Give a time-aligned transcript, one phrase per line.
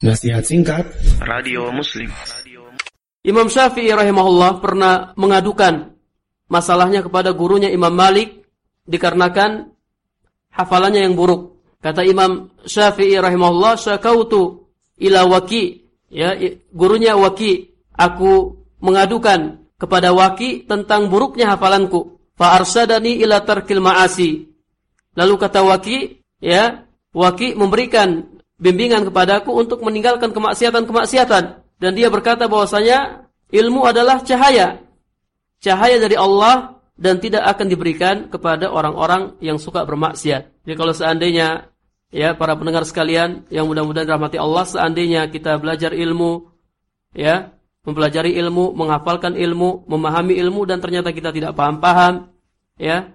[0.00, 0.88] Nasihat singkat
[1.20, 2.08] Radio Muslim
[3.20, 5.92] Imam Syafi'i rahimahullah pernah mengadukan
[6.48, 8.48] masalahnya kepada gurunya Imam Malik
[8.88, 9.68] dikarenakan
[10.56, 11.60] hafalannya yang buruk.
[11.84, 14.72] Kata Imam Syafi'i rahimahullah, "Syakautu
[15.04, 16.32] ila Waki." Ya,
[16.72, 22.16] gurunya Waki, aku mengadukan kepada Waki tentang buruknya hafalanku.
[22.40, 24.48] Fa arsadani ila tarkil ma'asi.
[25.12, 28.29] Lalu kata Waki, ya, Waki memberikan
[28.60, 31.44] bimbingan kepadaku untuk meninggalkan kemaksiatan-kemaksiatan
[31.80, 34.84] dan dia berkata bahwasanya ilmu adalah cahaya
[35.64, 40.68] cahaya dari Allah dan tidak akan diberikan kepada orang-orang yang suka bermaksiat.
[40.68, 41.72] Jadi kalau seandainya
[42.12, 46.52] ya para pendengar sekalian yang mudah-mudahan rahmati Allah seandainya kita belajar ilmu
[47.16, 52.28] ya mempelajari ilmu, menghafalkan ilmu, memahami ilmu dan ternyata kita tidak paham-paham
[52.76, 53.08] ya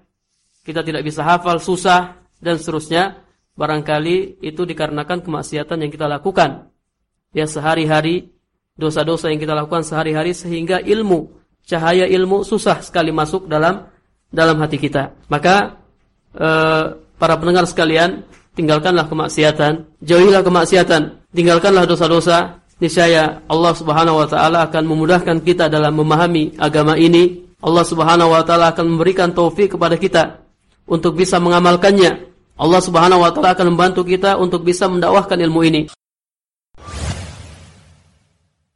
[0.65, 3.21] kita tidak bisa hafal susah dan seterusnya
[3.55, 6.69] barangkali itu dikarenakan kemaksiatan yang kita lakukan.
[7.35, 8.31] Ya sehari-hari
[8.75, 11.31] dosa-dosa yang kita lakukan sehari-hari sehingga ilmu,
[11.63, 13.87] cahaya ilmu susah sekali masuk dalam
[14.31, 15.15] dalam hati kita.
[15.31, 15.79] Maka
[16.35, 22.61] eh, para pendengar sekalian, tinggalkanlah kemaksiatan, jauhilah kemaksiatan, tinggalkanlah dosa-dosa.
[22.75, 27.47] Niscaya Allah Subhanahu wa taala akan memudahkan kita dalam memahami agama ini.
[27.63, 30.43] Allah Subhanahu wa taala akan memberikan taufik kepada kita
[30.83, 35.81] untuk bisa mengamalkannya Allah Subhanahu wa taala akan membantu kita untuk bisa mendakwahkan ilmu ini.